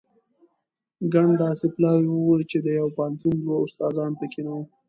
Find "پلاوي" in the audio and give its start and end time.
1.75-2.09